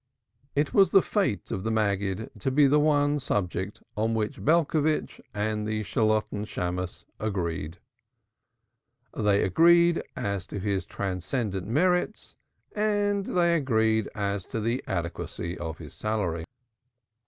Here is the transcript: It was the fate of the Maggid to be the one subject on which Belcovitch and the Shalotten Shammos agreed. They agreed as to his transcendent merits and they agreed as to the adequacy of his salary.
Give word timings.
It 0.55 0.73
was 0.73 0.89
the 0.89 1.03
fate 1.03 1.51
of 1.51 1.61
the 1.61 1.69
Maggid 1.69 2.31
to 2.39 2.49
be 2.49 2.65
the 2.65 2.79
one 2.79 3.19
subject 3.19 3.83
on 3.95 4.15
which 4.15 4.43
Belcovitch 4.43 5.21
and 5.31 5.67
the 5.67 5.83
Shalotten 5.83 6.45
Shammos 6.47 7.05
agreed. 7.19 7.77
They 9.15 9.43
agreed 9.43 10.01
as 10.15 10.47
to 10.47 10.57
his 10.59 10.87
transcendent 10.87 11.67
merits 11.67 12.33
and 12.75 13.27
they 13.27 13.53
agreed 13.53 14.09
as 14.15 14.47
to 14.47 14.59
the 14.59 14.83
adequacy 14.87 15.55
of 15.59 15.77
his 15.77 15.93
salary. 15.93 16.45